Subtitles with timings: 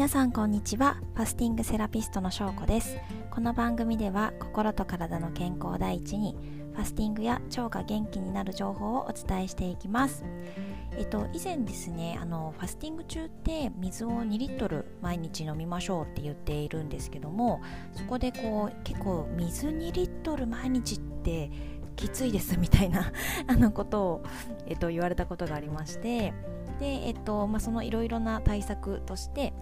[0.00, 0.96] 皆さんこんにちは。
[1.14, 2.96] ファスティングセラピストのしょうこです。
[3.30, 6.34] この番組では心と体の健康第一に
[6.72, 10.24] ファスティングや腸が元気になる情報をお伝えしていきます。
[10.96, 17.60] えっと以前ですねあのファスティング中って水を2リットル毎日飲みましょうって言っているんですけども
[17.92, 21.50] そこでこう結構水2リットル毎日って
[21.96, 23.12] きついですみたいな
[23.46, 24.22] あのことを、
[24.66, 26.32] えっと、言われたことがありまして
[26.78, 29.52] で、えっとまあ、そのいろいろな対策として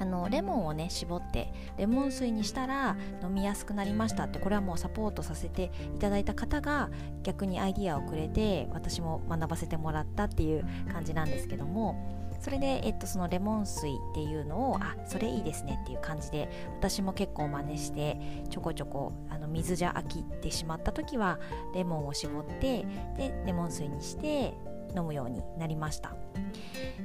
[0.00, 6.90] あのレモンをね絞ってレモン水にしたら飲みやすくなりましたってこれはもうサポートさせていただいた方が
[7.22, 18.16] 逆にアイディアをくれて私も学ばせてもらったっていう感じなんですけどもそれで、えっと、そのレモン水っていうのをあそれいいですねっていう感じで私も結構真似して
[18.48, 21.38] ちょこちょこあの水じゃ飽きてしまった時は
[21.74, 22.86] レモンを絞って
[23.16, 24.54] でレモン水にして
[24.96, 26.14] 飲むようになりました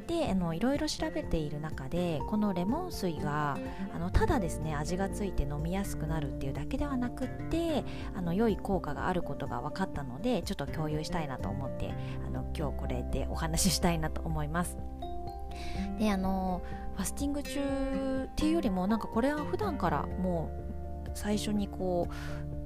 [0.08, 3.58] であのいろいろ調べている中でこのレモン水が
[3.94, 7.84] あのただですね味がついて飲みやすくなるっていうだけではなくって
[8.16, 11.94] あの良い効果があることが分かったのでちょっと共有したいなと思って
[12.26, 14.78] あの今日これでお話ししたいなと思います。
[16.00, 16.62] であの
[16.96, 17.60] ファスティング中
[18.26, 20.52] っていうよりもなんかこれは普段からも
[21.08, 22.14] う最初にこう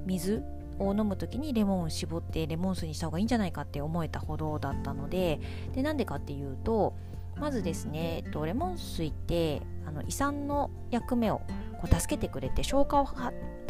[0.06, 0.42] 水
[0.78, 5.40] を飲む時にレモンを絞ってレモン水にした方がいいんじゃないかって思えたほどだったので
[5.74, 6.94] でなんでかっていうと
[7.38, 11.40] まずですね、えっと、レモン水ってあの胃酸の役目を
[11.80, 13.08] こう助けてくれて消化を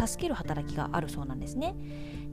[0.06, 1.74] 助ける働きがあるそうなんですね。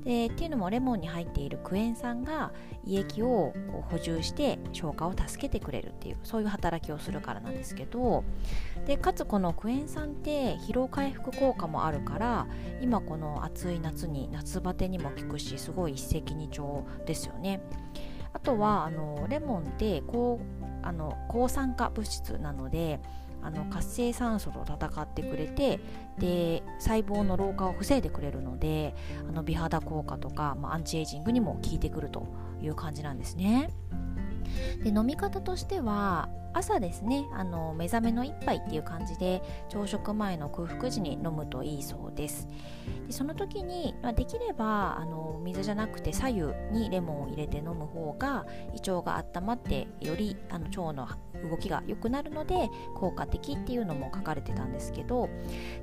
[0.05, 2.53] でっていうのもレモンに入っているクエン酸が
[2.85, 3.53] 胃液を
[3.89, 8.23] 補充して消化を助けてくれるっていうそういう働きをするからなんですけど
[8.85, 12.47] でかつこのクエン酸って疲労回復効果もあるから
[12.81, 17.61] 今この暑い夏に夏バテにも効くしすごい一石二鳥ですよね。
[18.31, 22.99] あとはあのレモンってこうあの抗酸化物質なので
[23.41, 25.79] あの活性酸素と戦ってくれて
[26.17, 28.95] で細胞の老化を防いでくれるので
[29.27, 32.27] あの美肌効果とか、まあ、アンチエイジングにも効いてくると
[32.61, 33.69] いう感じなんですね。
[34.83, 42.47] で飲み方としては朝ですねあの目覚めの一杯っていう感じで朝食前の空腹時に飲むといいそうです。
[43.07, 46.41] でその時に、まあ、できればあの水じゃなくて左右
[46.71, 51.07] にレモンを入れて飲む方が胃腸が温まってよりあの腸の
[51.49, 55.29] 動きが良くなるので効果的っていうのも書かれてたんですけど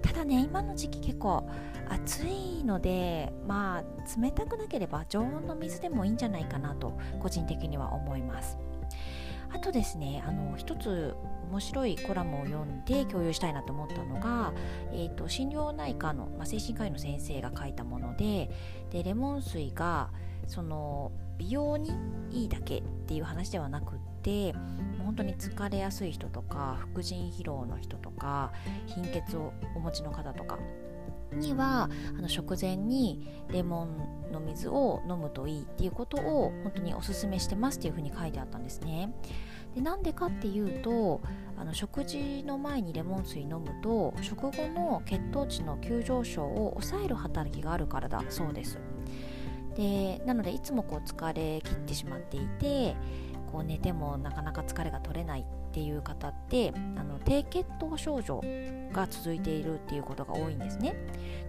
[0.00, 1.48] ただね今の時期結構
[1.88, 8.51] 暑いのでまあ冷たくなければ常温の水でもいいんじゃないかなと個人的には思います。
[9.54, 11.14] あとですねあの一つ
[11.50, 14.54] 面白いコラムを読んで共有したいなと思ったのが、
[14.92, 18.50] えーと、心療内科の、まあ、精神科医の先生が書いたもので
[18.90, 20.10] でレモン水が
[20.46, 21.92] その美容に
[22.30, 24.54] いいだけっていう話ではなくって
[25.04, 28.52] 本当に疲れやすい人とか副腎疲労の人とか
[28.86, 30.58] 貧血をお持ちの方とか
[31.34, 39.12] にはあの食前にレモンの水を飲むといいっていうことを本当におすすめしてますっていうふうに書いてあったんですね。
[39.74, 41.20] でなんでかっていうと
[41.56, 48.78] あの食事の前にレモン水飲むと食後の血糖値の急上昇を抑える働きがあるからだそうです。
[49.76, 52.94] でなのでいつもこう疲れ切ってしまっていて
[53.50, 58.42] こう寝てもなかなか疲れが取れないっていう方ってあの低血糖症状
[58.92, 60.94] が続いているっていうことが多いんですね。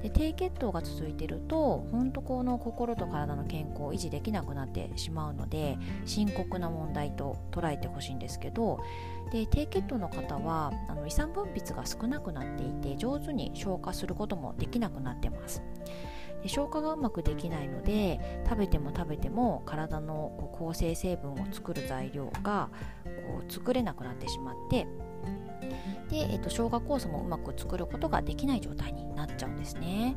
[0.01, 8.79] で低血糖が続いてると本当この心と体の健康を維持できなくなってしまうので深刻な問題と捉えてほしいんですけど
[9.31, 15.61] で低血糖の方はあの胃酸分泌が少なくなっていて上手に消化することもできなくなってます。
[16.43, 22.69] で消化がうまくできないので食べても食べても体のこう構成成分を作る材料が
[23.05, 24.85] こう作れなくなってしまって
[26.09, 30.15] で、えっと、消化酵素もうまく作ることができない状態になっちゃうんですね。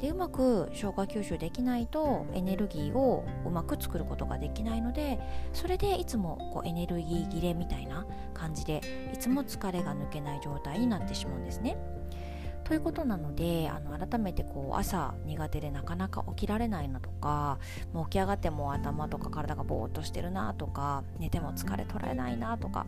[0.00, 5.18] でうまく消化吸収できないとエネルギーをうまく作ることができないので
[5.52, 8.04] それでいつもこうエネルギー切れみたいな
[8.34, 8.82] 感じで
[9.14, 11.76] いつも疲れが抜けない状態になってしまうんですね。
[12.64, 17.58] ということなのであの改めてこう朝苦手でなかなか起きられないなとか
[17.92, 22.86] もう起き上がっても頭とか体がぼーっとしてるなとか寝ても疲れ取られないなとか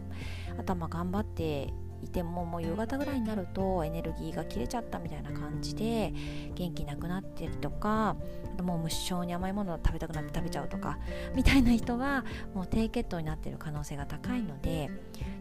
[0.59, 6.13] 頭頑張っていてももう夕方ぐらいになるとエネルギーが切れちゃったみたいな感じで
[6.55, 8.17] 元気なくなってるとか
[8.63, 10.99] もう無性に甘いものを食べたくなって食べちゃうとか
[11.35, 14.91] みたいな人はもう低血糖になってる可能性が高いので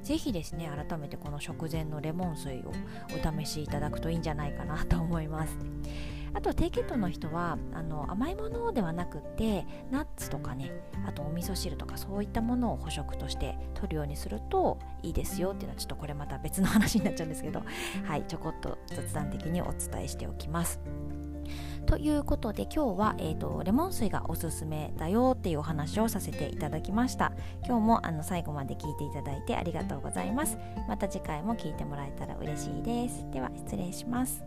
[0.04, 2.72] ぜひですね改めてこの食前のレモン水を
[3.10, 5.58] お試しいただくといいんじゃないかなと思います。
[6.36, 10.72] あと低血糖の人はあの甘いものではなくってナッツとかね
[11.08, 17.64] あとお味噌汁とかそういったものを補食として取るようにするといいですよっていうのはちょっとこれまた別の話になっちゃうんですけど
[18.06, 20.80] はいちょこっと雑談的にお伝えしておきます。
[21.86, 27.32] ということで今日は、えーと、レモン水がおすすめだよっていうお話をさせていただきました。
[27.64, 30.58] 今日もあの最後まで聞いていただいてありがとうございます。
[30.88, 33.24] また次回も聞いてもらえたら嬉しいです。
[33.32, 34.44] では失礼します